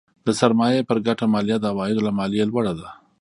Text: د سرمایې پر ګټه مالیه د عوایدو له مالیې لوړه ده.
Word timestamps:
د 0.25 0.27
سرمایې 0.39 0.81
پر 0.89 0.97
ګټه 1.07 1.25
مالیه 1.33 1.57
د 1.59 1.65
عوایدو 1.73 2.05
له 2.07 2.11
مالیې 2.19 2.43
لوړه 2.49 2.73
ده. 2.79 2.89